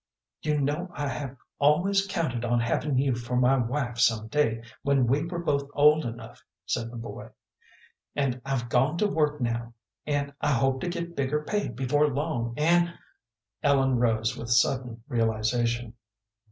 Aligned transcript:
"You 0.41 0.59
know 0.59 0.89
I've 0.95 1.37
always 1.59 2.07
counted 2.07 2.43
on 2.43 2.59
havin' 2.59 2.97
you 2.97 3.13
for 3.13 3.35
my 3.35 3.55
wife 3.59 3.99
some 3.99 4.29
day 4.29 4.63
when 4.81 5.05
we 5.05 5.23
were 5.27 5.37
both 5.37 5.69
old 5.73 6.05
enough," 6.07 6.41
said 6.65 6.89
the 6.89 6.97
boy, 6.97 7.29
"and 8.15 8.41
I've 8.43 8.67
gone 8.67 8.97
to 8.97 9.07
work 9.07 9.39
now, 9.39 9.75
and 10.07 10.33
I 10.41 10.53
hope 10.53 10.81
to 10.81 10.89
get 10.89 11.15
bigger 11.15 11.43
pay 11.43 11.67
before 11.67 12.07
long, 12.07 12.55
and" 12.57 12.95
Ellen 13.61 13.99
rose 13.99 14.35
with 14.35 14.49
sudden 14.49 15.03
realization. 15.07 15.93